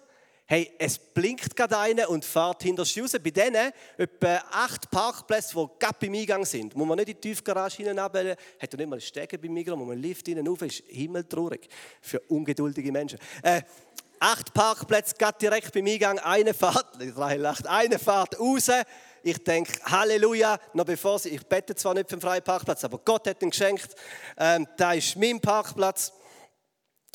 [0.50, 3.12] Hey, es blinkt gerade einer und fährt hinter raus.
[3.22, 7.20] Bei denen etwa acht Parkplätze, die gerade beim Eingang sind, muss man nicht in die
[7.20, 10.62] Tiefgarage hinein hat er nicht mal einen Stege beim Migros, muss man einen Lift rauf,
[10.62, 11.68] ist himmeltraurig
[12.00, 13.20] für ungeduldige Menschen.
[13.44, 13.64] Äh,
[14.20, 18.70] acht Parkplätze, gerade direkt beim Eingang, eine Fahrt, lacht, eine Fahrt raus.
[19.24, 23.00] Ich denke, Halleluja, noch bevor sie, ich bete zwar nicht für einen freien Parkplatz, aber
[23.00, 23.96] Gott hat ihn geschenkt.
[24.38, 26.14] Ähm, da ist mein Parkplatz.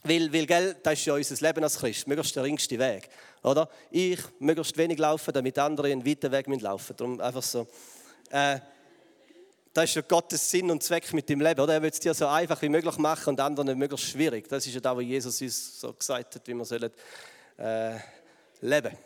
[0.05, 3.09] Weil, weil gell, das ist ja unser Leben als Christ, möglichst der ringste Weg.
[3.45, 3.69] Oder?
[3.91, 7.69] Ich möglichst wenig laufen, damit andere einen weiten Weg laufen Darum einfach so.
[8.31, 8.59] Äh,
[9.73, 11.61] das ist ja Gottes Sinn und Zweck mit dem Leben.
[11.61, 11.75] Oder?
[11.75, 14.47] Er will es dir so einfach wie möglich machen und anderen möglichst schwierig.
[14.49, 16.91] Das ist ja das, was Jesus uns so gesagt hat, wie wir sollen,
[17.59, 17.97] äh,
[18.61, 18.97] leben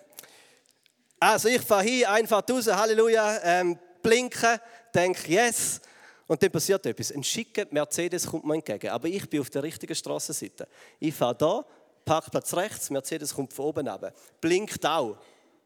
[1.20, 4.58] Also ich fahre hin, einfach raus, Halleluja, ähm, blinken,
[4.92, 5.80] denke, yes.
[6.26, 7.12] Und dann passiert etwas.
[7.12, 10.66] Ein schicker Mercedes kommt mir entgegen, aber ich bin auf der richtigen Straßenseite.
[10.98, 11.64] Ich fahre da,
[12.04, 14.12] Parkplatz rechts, Mercedes kommt von oben runter.
[14.40, 15.16] Blinkt auch,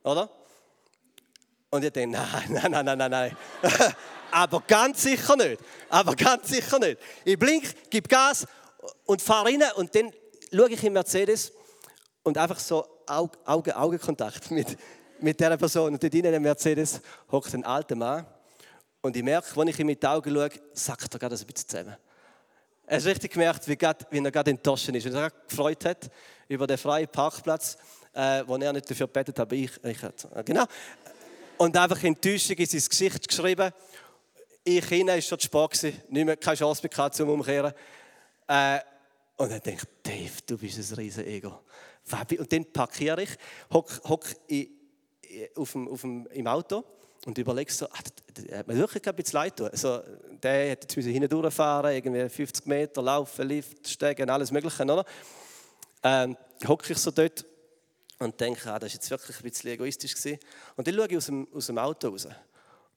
[0.03, 0.29] oder?
[1.71, 3.37] Und ich denke, nein, nein, nein, nein, nein.
[4.31, 5.61] Aber ganz sicher nicht.
[5.89, 6.99] Aber ganz sicher nicht.
[7.25, 8.47] Ich blink, gebe Gas
[9.07, 10.13] und fahre rein und dann
[10.53, 11.53] schaue ich in Mercedes
[12.23, 14.77] und einfach so Augen, Augenkontakt mit,
[15.21, 15.93] mit dieser Person.
[15.93, 18.27] Und dort in einem Mercedes hockt ein alter Mann
[19.01, 21.69] und ich merke, wenn ich ihm mit den Augen schaue, sackt er gerade ein bisschen
[21.69, 21.97] zusammen.
[22.87, 26.11] Er hat richtig gemerkt, wie, grad, wie er gerade enttäuscht ist, wie er gefreut hat
[26.49, 27.77] über den freien Parkplatz,
[28.13, 29.99] äh, wo er nicht dafür gebetet hat, aber ich, ich
[30.45, 30.65] genau.
[31.57, 33.71] Und einfach Enttäuschung in sein Gesicht geschrieben
[34.65, 37.73] ich hinein, ist schon spät nicht mehr, keine Chance mehr zum Umkehren.
[38.47, 38.81] Äh,
[39.37, 41.61] und dann denke ich, Dave, du bist ein riesen Ego.
[42.39, 43.31] Und dann parkiere ich,
[43.73, 44.27] hocke hock
[45.57, 46.85] auf dem, auf dem, im Auto
[47.25, 48.03] und überlege so, ach,
[48.37, 49.69] der hat mir wirklich ein bisschen leid tun.
[49.69, 50.01] Also,
[50.43, 55.05] der hätte jetzt hinten durchfahren, irgendwie 50 Meter laufen, Lift, steigen, alles Mögliche, oder?
[56.03, 57.45] Ähm, hocke ich so dort
[58.19, 60.15] und denke, ah, das war jetzt wirklich ein bisschen egoistisch.
[60.15, 60.39] Gewesen.
[60.77, 62.29] Und dann schaue ich aus dem, aus dem Auto raus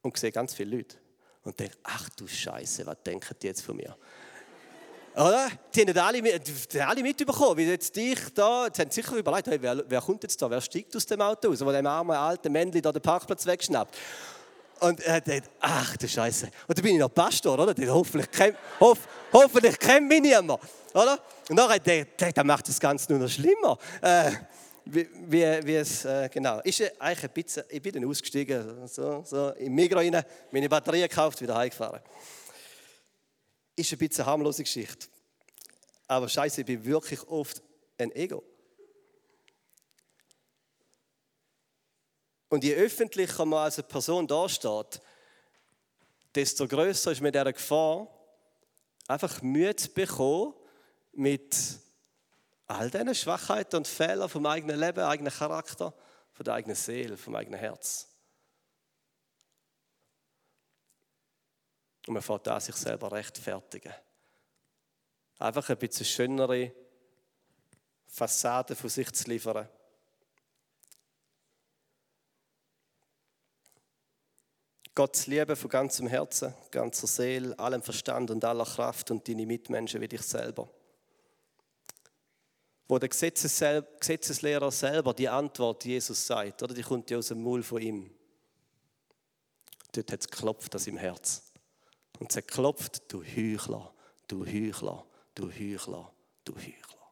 [0.02, 0.98] und sehe ganz viele Leute
[1.44, 3.96] und denke, ach du Scheiße, was denken die jetzt von mir?
[5.16, 5.48] Oder?
[5.76, 9.62] Die haben alle, die alle mitbekommen, wie jetzt dich da, die haben sicher überlegt, hey,
[9.62, 12.52] wer, wer kommt jetzt da, wer steigt aus dem Auto raus, wo dem armen alten
[12.52, 13.96] Männchen da den Parkplatz wegschnappt.
[14.80, 16.48] Und er denkt, ach du Scheiße.
[16.68, 17.74] Und dann bin ich noch Pastor, oder?
[17.74, 20.60] Den hoffentlich kennt, hoff, hoffentlich kennt mich niemand,
[20.94, 21.20] oder?
[21.48, 23.78] Und dann denkt er, der macht das Ganze nur noch schlimmer.
[24.02, 24.32] Äh,
[24.86, 25.08] wie,
[25.66, 26.82] wie, es äh, genau ist.
[27.00, 31.42] Eigentlich ein bisschen, ich bin dann ausgestiegen, so, so im Migros rein, meine Batterie gekauft,
[31.42, 32.02] wieder heimgefahren.
[33.76, 35.08] Ist ein bisschen eine harmlose Geschichte.
[36.08, 37.62] Aber scheiße, ich bin wirklich oft
[37.98, 38.44] ein Ego.
[42.50, 45.02] Und je öffentlicher man als eine Person dasteht,
[46.36, 48.08] desto größer ist mir der Gefahr,
[49.08, 50.54] einfach Mühe zu bekommen
[51.14, 51.56] mit
[52.74, 55.94] all diesen Schwachheiten und Fehlern vom eigenen Leben, eigenen Charakter,
[56.32, 58.08] von der eigenen Seele, vom eigenen Herz.
[62.08, 63.94] Und man fängt an, sich selber rechtfertigen.
[65.40, 66.74] Einfach ein bisschen schönere
[68.08, 69.68] Fassade von sich zu liefern.
[74.96, 79.46] Gott zu lieben von ganzem Herzen, ganzer Seele, allem Verstand und aller Kraft und deine
[79.46, 80.70] Mitmenschen wie dich selber.
[82.94, 87.66] Wo der Gesetzeslehrer selber die Antwort Jesus sagt, oder die kommt ja aus dem Mund
[87.66, 88.12] von ihm.
[89.94, 91.52] Dort hat es geklopft aus im Herz.
[92.20, 93.92] Und es hat geklopft, du Heuchler,
[94.28, 95.04] du Heuchler,
[95.34, 96.14] du Heuchler,
[96.46, 97.12] du Heuchler.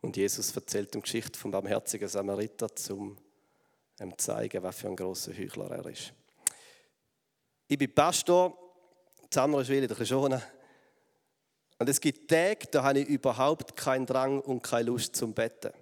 [0.00, 3.16] Und Jesus erzählt die Geschichte vom barmherzigen Samariter, um
[4.00, 6.12] ihm zu zeigen, was für ein großer Heuchler er ist.
[7.68, 8.63] Ich bin Pastor,
[9.30, 10.42] Zammerschwil in der Schone.
[11.78, 15.72] Und es gibt Tage, da habe ich überhaupt keinen Drang und keine Lust zum Betten.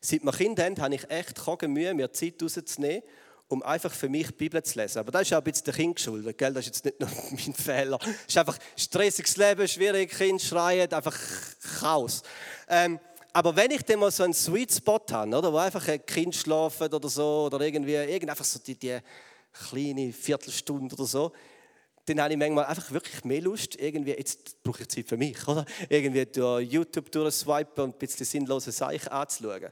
[0.00, 3.02] Seit wir Kinder haben, habe ich echt keine Mühe, mir Zeit rauszunehmen,
[3.48, 5.00] um einfach für mich die Bibel zu lesen.
[5.00, 6.54] Aber das ist auch ein bisschen der Kind geschuldet, gell?
[6.54, 7.98] das ist jetzt nicht nur mein Fehler.
[8.02, 11.18] Es ist einfach stressiges Leben, schwierig, Kind schreien, einfach
[11.78, 12.22] Chaos.
[12.68, 12.98] Ähm,
[13.32, 16.34] aber wenn ich dann mal so einen Sweet Spot habe, oder, wo einfach ein Kind
[16.34, 18.98] schlafen oder so, oder irgendwie, irgendwie einfach so die, die
[19.52, 21.32] kleine Viertelstunde oder so,
[22.06, 25.46] dann habe ich manchmal einfach wirklich mehr Lust, irgendwie, jetzt brauche ich Zeit für mich,
[25.46, 25.64] oder?
[25.88, 29.70] Irgendwie durch YouTube durchswipen und ein bisschen sinnlose Sachen anzuschauen.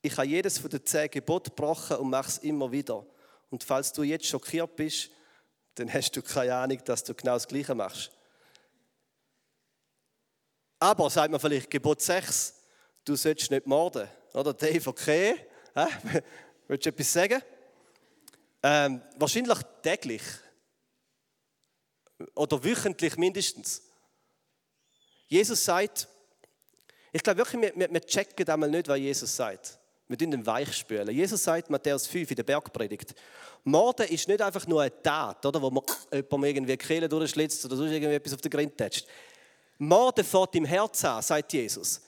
[0.00, 3.04] Ich habe jedes von den zehn Geboten gebrochen und mache es immer wieder.
[3.50, 5.10] Und falls du jetzt schockiert bist,
[5.74, 8.10] dann hast du keine Ahnung, dass du genau das Gleiche machst.
[10.80, 12.54] Aber, sagt man vielleicht, Gebot 6,
[13.04, 14.08] du sollst nicht morden.
[14.32, 15.47] Oder Dave, okay.
[15.78, 16.22] Hä?
[16.68, 17.42] Willst du etwas sagen?
[18.62, 20.22] Ähm, wahrscheinlich täglich.
[22.34, 23.82] Oder wöchentlich mindestens.
[25.28, 26.08] Jesus sagt,
[27.12, 29.78] ich glaube wirklich, wir, wir checken einmal nicht, was Jesus sagt.
[30.08, 31.10] Wir tun den weich spülen.
[31.10, 33.14] Jesus sagt, Matthäus 5 in der Bergpredigt,
[33.62, 37.64] Morden ist nicht einfach nur eine Tat, oder, wo man jemandem irgendwie die Kehle durchschlitzt
[37.66, 39.06] oder sonst irgendwie etwas auf den Grind tätscht.
[39.76, 42.00] Morden fährt im Herz an, sagt Jesus.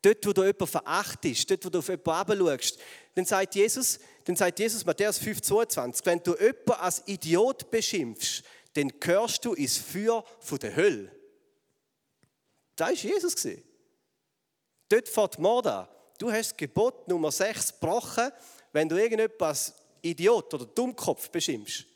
[0.00, 2.78] Dort, wo du jemanden verachtest, dort, wo du auf jemanden schaust,
[3.14, 8.42] dann sagt Jesus, dann sagt Jesus, Matthäus 5, 22, wenn du jemanden als Idiot beschimpfst,
[8.74, 11.14] dann gehörst du ins Feuer von der Hölle.
[12.76, 13.34] Da ist Jesus.
[14.88, 15.88] Dort fährt Mord an.
[16.18, 18.30] Du hast das Gebot Nummer 6 gebrochen,
[18.72, 21.86] wenn du irgendjemanden als Idiot oder Dummkopf beschimpfst.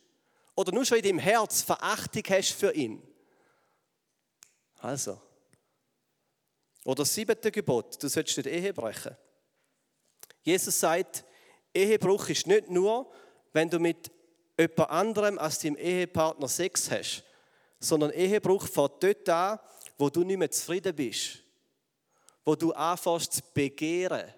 [0.54, 3.02] Oder nur schon in deinem Herz Verachtung hast für ihn.
[4.78, 5.20] Also.
[6.84, 9.16] Oder das siebte Gebot, du sollst nicht Ehe brechen.
[10.46, 11.24] Jesus sagt,
[11.74, 13.10] Ehebruch ist nicht nur,
[13.52, 14.12] wenn du mit
[14.56, 17.24] jemand anderem als deinem Ehepartner Sex hast,
[17.80, 19.58] sondern Ehebruch fängt dort an,
[19.98, 21.40] wo du nicht mehr zufrieden bist,
[22.44, 24.32] wo du anfängst zu begehren,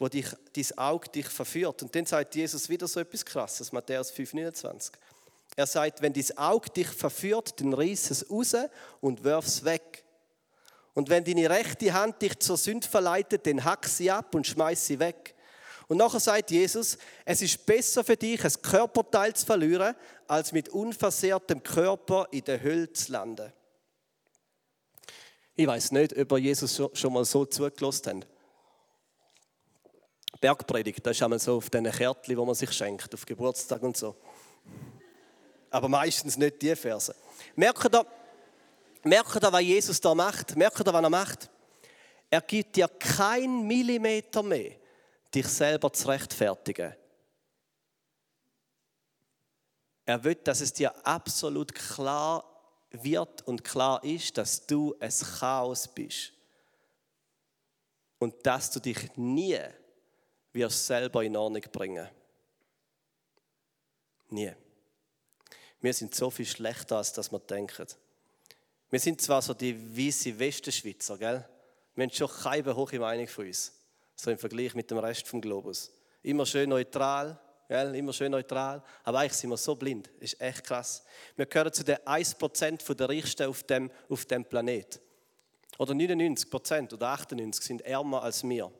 [0.00, 1.84] wo dich, dein Auge dich verführt.
[1.84, 4.90] Und dann sagt Jesus wieder so etwas Krasses, Matthäus 5,29.
[5.54, 8.56] Er sagt, wenn dein Auge dich verführt, dann reiß es raus
[9.00, 10.02] und wirf es weg.
[10.96, 14.86] Und wenn deine rechte Hand dich zur Sünde verleitet, dann hack sie ab und schmeiß
[14.86, 15.34] sie weg.
[15.88, 19.94] Und nachher sagt Jesus, es ist besser für dich, ein Körperteil zu verlieren,
[20.26, 23.52] als mit unversehrtem Körper in der Hölle zu landen.
[25.54, 28.26] Ich weiß nicht, ob ihr Jesus schon mal so zugelassen habt.
[30.40, 33.98] Bergpredigt, das ist einmal so auf diesen Kärtchen, wo man sich schenkt, auf Geburtstag und
[33.98, 34.16] so.
[35.68, 37.14] Aber meistens nicht die Verse.
[37.54, 38.06] Merkt ihr,
[39.06, 40.56] merkt ihr, was Jesus da macht?
[40.56, 41.50] Merkt ihr, was er macht?
[42.28, 44.76] Er gibt dir keinen Millimeter mehr,
[45.34, 46.94] dich selber zu rechtfertigen.
[50.04, 52.44] Er will, dass es dir absolut klar
[52.90, 56.32] wird und klar ist, dass du ein Chaos bist.
[58.18, 59.58] Und dass du dich nie
[60.52, 62.08] wirst selber in Ordnung bringen.
[64.30, 64.52] Nie.
[65.80, 67.86] Wir sind so viel schlechter, als dass wir denken.
[68.90, 71.44] Wir sind zwar so die weiße Westenschweizer, gell?
[71.94, 73.72] Wir haben schon keine hohe Meinung von uns.
[74.14, 75.92] So im Vergleich mit dem Rest vom Globus.
[76.22, 77.94] Immer schön neutral, gell?
[77.94, 78.82] immer schön neutral.
[79.02, 80.08] Aber eigentlich sind wir so blind.
[80.20, 81.04] Ist echt krass.
[81.34, 85.00] Wir gehören zu den 1% der Reichsten auf dem, auf dem Planet.
[85.78, 88.70] Oder 99% oder 98% sind ärmer als wir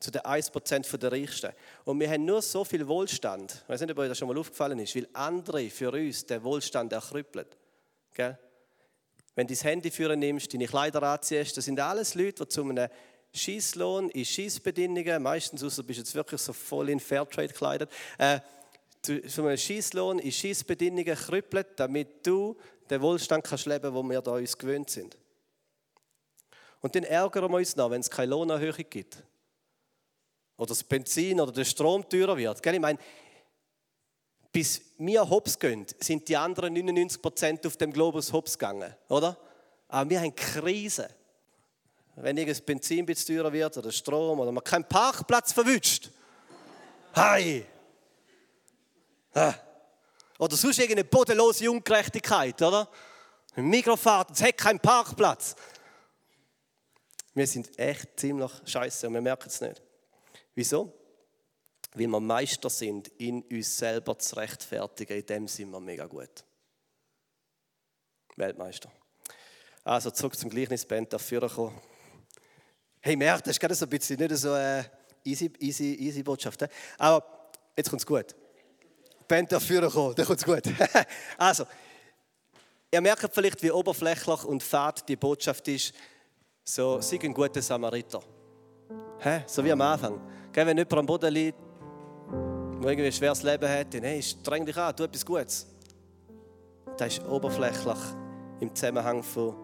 [0.00, 1.52] zu den 1% der Reichsten.
[1.84, 3.62] Und wir haben nur so viel Wohlstand.
[3.64, 6.42] Ich weiß nicht, ob euch das schon mal aufgefallen ist, weil andere für uns den
[6.44, 7.46] Wohlstand erkrüppeln.
[8.14, 8.38] Gell?
[9.38, 12.64] Wenn du dein Handy für nimmst, deine Kleider anziehst, das sind alles Leute, die zu
[12.64, 12.88] einem
[13.32, 18.40] Schießlohn in Schießbedingungen, meistens außer bist du jetzt wirklich so voll in Fairtrade gekleidet, äh,
[19.00, 22.56] zu einem Schießlohn in Schießbedingungen krüppelt, damit du
[22.90, 25.16] den Wohlstand kannst leben, wo wir da uns gewöhnt sind.
[26.80, 29.22] Und dann ärgern wir uns noch, wenn es keine Lohnerhöhung gibt.
[30.56, 32.66] Oder das Benzin oder der Strom teurer wird.
[32.66, 32.98] Ich meine,
[34.58, 39.36] bis wir hops gehen, sind die anderen 99% auf dem Globus hops gegangen, oder?
[39.86, 41.08] Aber wir haben Krise.
[42.16, 46.10] Wenn irgendein Benzin ein teurer wird oder Strom oder man keinen Parkplatz verwünscht.
[47.14, 47.64] Hi!
[50.40, 52.88] Oder sonst irgendeine bodenlose Ungerechtigkeit, oder?
[53.54, 55.54] Ein Mikrofahrt, es hat keinen Parkplatz.
[57.32, 59.80] Wir sind echt ziemlich scheiße und wir merken es nicht.
[60.56, 60.97] Wieso?
[61.94, 65.18] Weil wir Meister sind, in uns selber zu rechtfertigen.
[65.18, 66.44] In dem sind wir mega gut.
[68.36, 68.90] Weltmeister.
[69.84, 71.80] Also zurück zum Gleichnisband dafür kommen.
[73.00, 74.90] Hey, merkt, das ist gerade so ein bisschen nicht so eine
[75.24, 76.68] easy, easy, easy Botschaft.
[76.98, 78.34] Aber jetzt kommt es gut.
[79.26, 80.62] Band dafür kommen, dann kommt es gut.
[81.38, 81.66] also,
[82.90, 85.94] ihr merkt vielleicht, wie oberflächlich und fad die Botschaft ist.
[86.64, 88.22] So, sei ein guter Samariter.
[89.20, 89.42] Hä?
[89.46, 90.20] So wie am Anfang.
[90.52, 91.58] Gell, wenn jemand am Boden liegt,
[92.82, 95.66] der irgendwie ein schweres Leben hat, dann hey, streng dich an, tu etwas Gutes.
[96.96, 97.98] Das ist oberflächlich
[98.60, 99.54] im Zusammenhang von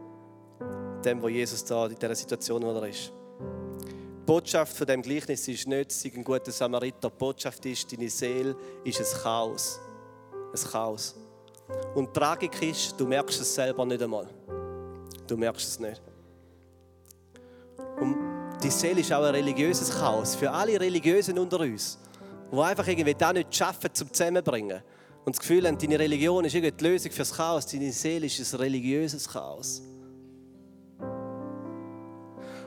[1.04, 3.12] dem, wo Jesus da in dieser Situation wo er ist.
[3.40, 7.10] Die Botschaft von dem Gleichnis ist nicht, sei ein guter Samariter.
[7.10, 9.78] Die Botschaft ist, deine Seele ist ein Chaos.
[10.52, 11.14] Ein Chaos.
[11.94, 14.26] Und die Tragik ist, du merkst es selber nicht einmal.
[15.26, 16.00] Du merkst es nicht.
[18.00, 18.16] Und
[18.62, 20.34] die Seele ist auch ein religiöses Chaos.
[20.34, 21.98] Für alle Religiösen unter uns
[22.52, 24.82] die einfach irgendwie das nicht schaffen, zum Zusammenbringen.
[25.24, 28.26] Und das Gefühl haben, deine Religion ist irgendwie die Lösung für das Chaos, deine Seele
[28.26, 29.82] ist ein religiöses Chaos.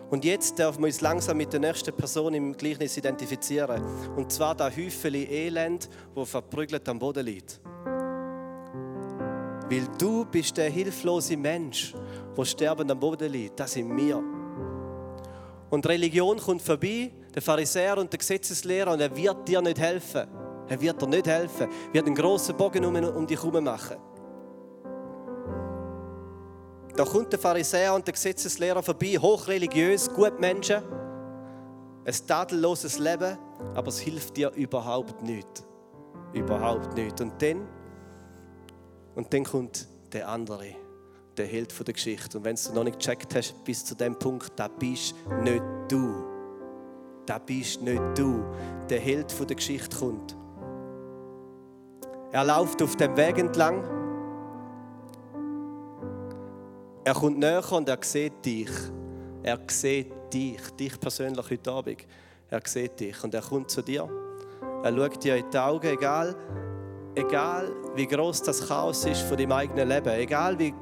[0.10, 3.84] Und jetzt dürfen wir uns langsam mit der nächsten Person im Gleichnis identifizieren.
[4.16, 7.60] Und zwar der Häufeli Elend, wo verprügelt am Boden liegt.
[9.70, 11.94] Weil du bist der hilflose Mensch,
[12.38, 13.60] der sterbend am Boden liegt.
[13.60, 14.24] Das sind wir.
[15.70, 20.28] Und Religion kommt vorbei der Pharisäer und der Gesetzeslehrer und er wird dir nicht helfen.
[20.68, 21.68] Er wird dir nicht helfen.
[21.90, 23.98] Er wird einen grossen Bogen um, um dich herum machen.
[26.96, 30.82] Da kommt der Pharisäer und der Gesetzeslehrer vorbei, hochreligiös, gut Menschen.
[32.06, 33.38] Ein tadelloses Leben,
[33.76, 35.64] aber es hilft dir überhaupt nicht.
[36.34, 37.22] Überhaupt nicht.
[37.22, 37.68] Und dann,
[39.14, 40.70] und dann kommt der andere,
[41.38, 42.40] der Held der Geschichte.
[42.40, 46.27] Und wenn du noch nicht gecheckt hast, bis zu dem Punkt, da bist nicht du
[47.28, 48.44] das bist nicht du.
[48.90, 50.36] Der Held der Geschichte kommt.
[52.32, 53.84] Er läuft auf dem Weg entlang.
[57.04, 58.72] Er kommt näher und er sieht dich.
[59.44, 62.06] Er sieht dich, dich persönlich heute Abend.
[62.50, 64.10] Er sieht dich und er kommt zu dir.
[64.84, 66.36] Er schaut dir in die Augen, egal,
[67.16, 70.74] egal wie groß das Chaos ist von deinem eigenen Leben, egal wie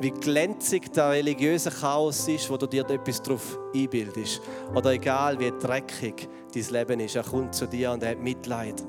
[0.00, 4.42] wie glänzig der religiöse Chaos ist, wo du dir etwas darauf einbildest.
[4.74, 8.82] Oder egal, wie dreckig dein Leben ist, er kommt zu dir und er hat Mitleid.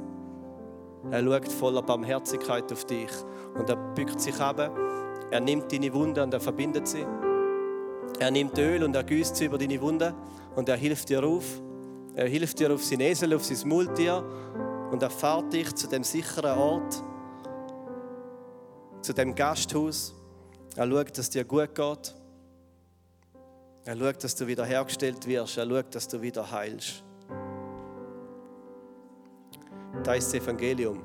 [1.11, 3.11] Er schaut voller Barmherzigkeit auf dich
[3.57, 4.59] und er bückt sich ab.
[5.29, 7.05] Er nimmt deine Wunde und er verbindet sie.
[8.19, 10.15] Er nimmt Öl und er gießt sie über deine Wunde
[10.55, 11.45] und er hilft dir auf.
[12.15, 14.23] Er hilft dir auf sein Esel, auf sein Multier
[14.91, 17.03] und er fährt dich zu dem sicheren Ort,
[19.01, 20.15] zu dem Gasthaus
[20.75, 22.15] er schaut, dass dir gut geht.
[23.85, 25.57] Er schaut, dass du wieder hergestellt wirst.
[25.57, 27.03] Er schaut, dass du wieder heilst.
[30.03, 31.01] Das ist das Evangelium.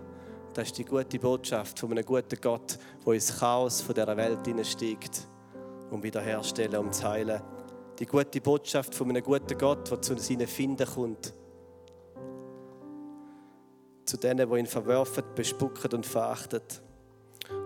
[0.55, 5.29] Das ist die gute Botschaft von einem guten Gott, der ins Chaos dieser Welt hineinsteigt,
[5.91, 7.41] um wiederherzustellen, um zu heilen.
[8.01, 11.33] Die gute Botschaft von einem guten Gott, der zu seinen Finden kommt.
[14.07, 16.63] Zu denen, die ihn verwerfen, bespucken und verachten.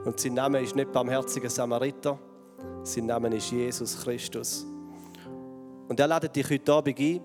[0.04, 2.18] Und sein Name ist nicht barmherziger Samariter,
[2.82, 4.66] sein Name ist Jesus Christus.
[5.88, 7.20] Und er lädt dich heute Abend ein,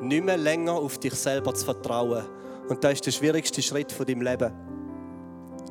[0.00, 2.24] nicht mehr länger auf dich selber zu vertrauen.
[2.68, 4.52] Und das ist der schwierigste Schritt von deinem Leben.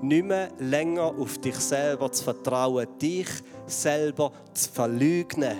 [0.01, 3.27] Nicht mehr länger auf dich selber zu vertrauen, dich
[3.65, 5.57] selber zu verleugnen.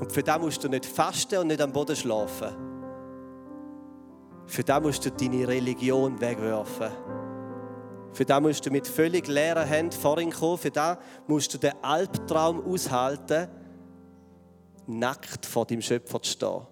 [0.00, 2.48] Und für das musst du nicht fasten und nicht am Boden schlafen.
[4.46, 6.90] Für das musst du deine Religion wegwerfen.
[8.12, 10.58] Für das musst du mit völlig leeren Händen vorhin kommen.
[10.58, 13.48] Für das musst du den Albtraum aushalten,
[14.86, 16.66] nackt vor dem Schöpfer zu stehen.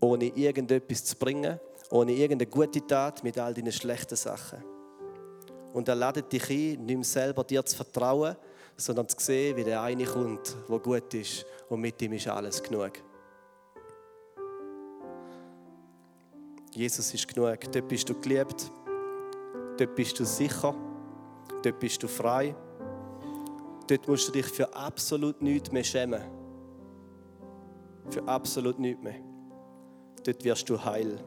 [0.00, 1.60] Ohne irgendetwas zu bringen,
[1.90, 4.64] ohne irgendeine gute Tat, mit all deinen schlechten Sachen.
[5.72, 8.34] Und er lädt dich ein, nicht mehr selber dir zu vertrauen,
[8.76, 12.62] sondern zu sehen, wie der eine kommt, der gut ist und mit ihm ist alles
[12.62, 12.92] genug.
[16.72, 17.58] Jesus ist genug.
[17.72, 18.70] Dort bist du geliebt.
[19.80, 20.74] Dort bist du sicher.
[21.62, 22.54] Dort bist du frei.
[23.88, 26.20] Dort musst du dich für absolut nichts mehr schämen.
[28.10, 29.22] Für absolut nichts mehr.
[30.22, 31.18] Dort wirst du heil.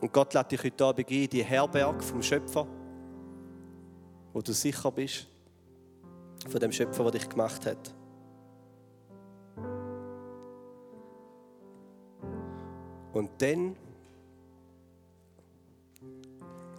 [0.00, 2.66] Und Gott lädt dich heute Abend ein, die Herberg vom Schöpfer,
[4.32, 5.28] wo du sicher bist,
[6.48, 7.94] von dem Schöpfer, der dich gemacht hat.
[13.12, 13.76] Und dann,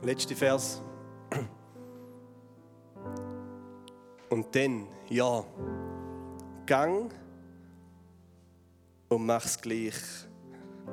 [0.04, 0.82] letzter Vers.
[4.30, 5.43] Und dann, ja,
[6.66, 7.14] gang
[9.10, 9.93] und mach's gleich.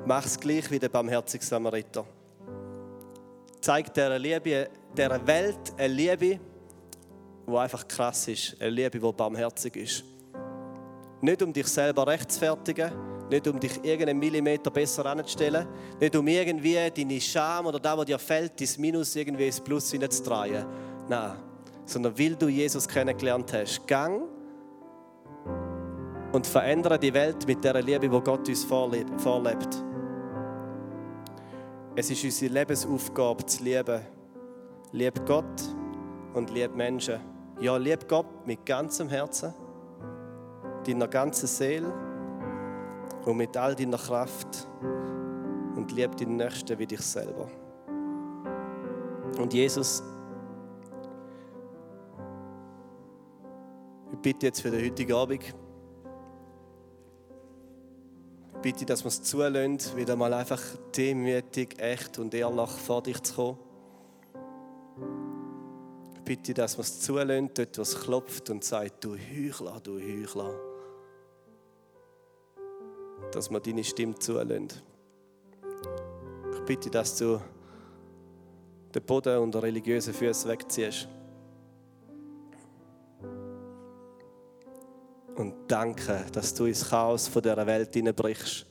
[0.05, 2.05] Mach's gleich wie der barmherzige Samariter.
[3.61, 6.39] Zeig dieser Liebe, dieser Welt eine Liebe,
[7.47, 8.61] die einfach krass ist.
[8.61, 10.03] Eine Liebe, die barmherzig ist.
[11.21, 12.91] Nicht um dich selber rechtfertigen,
[13.29, 15.67] nicht um dich irgendeinen Millimeter besser anzustellen,
[15.99, 19.91] nicht um irgendwie deine Scham oder das, was dir fällt, dein Minus irgendwie ins Plus
[19.91, 20.65] hineinzudrehen.
[21.07, 21.31] Nein,
[21.85, 23.85] sondern weil du Jesus kennengelernt hast.
[23.87, 24.23] Gang
[26.31, 29.83] und verändere die Welt mit der Liebe, die Gott uns vorlebt.
[31.95, 34.01] Es ist unsere Lebensaufgabe zu lieben.
[34.91, 35.45] Lieb Gott
[36.33, 37.19] und lieb Menschen.
[37.59, 39.53] Ja, lieb Gott mit ganzem Herzen,
[40.85, 41.91] deiner ganzen Seele
[43.25, 44.67] und mit all deiner Kraft
[45.75, 47.49] und lieb deinen Nächsten wie dich selber.
[49.37, 50.03] Und Jesus,
[54.11, 55.55] ich bitte jetzt für den heutigen Abend,
[58.61, 60.61] bitte, dass wir es zulassen, wieder mal einfach
[60.95, 63.57] demütig, echt und ehrlich vor dich zu kommen.
[66.15, 69.99] Ich bitte, dass wir es zulassen, dort, wo es klopft und sagt, du Heuchler, du
[69.99, 70.68] Heuchler.
[73.31, 74.67] Dass wir deine Stimme zulassen.
[76.53, 77.39] Ich bitte, dass du
[78.93, 81.07] den Boden unter religiösen Füßen wegziehst.
[85.39, 88.65] und danke, dass du ins Chaos von dieser Welt hineinbrichst.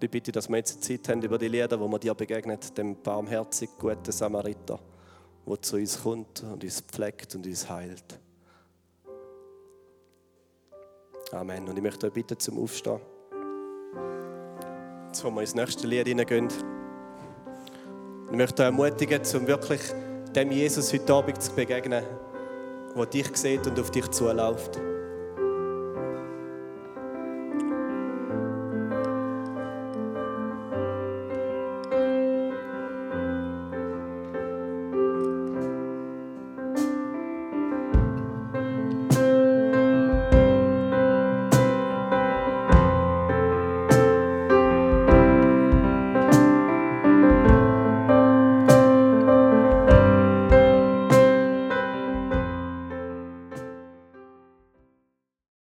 [0.00, 3.00] Ich bitte, dass wir jetzt Zeit haben über die Lieder, wo wir dir begegnet, dem
[3.00, 4.80] barmherzig guten Samariter,
[5.46, 8.18] der zu uns kommt und uns pflegt und uns heilt.
[11.32, 11.68] Amen.
[11.68, 13.00] Und ich möchte euch bitten zum Aufstehen.
[15.06, 16.48] Jetzt, wo wir ins nächste Lied hineingehen.
[18.30, 19.80] Ich möchte euch ermutigen, um wirklich
[20.34, 22.04] dem Jesus heute Abend zu begegnen
[22.98, 24.78] der dich sieht und auf dich zuläuft.